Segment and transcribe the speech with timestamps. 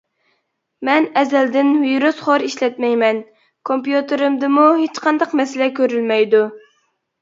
[0.87, 3.23] مەن ئەزەلدىن ۋىرۇسخور ئىشلەتمەيمەن،
[3.73, 6.47] كومپيۇتېرىمدىمۇ ھېچقانداق مەسىلە كۆرۈلمەيدۇ.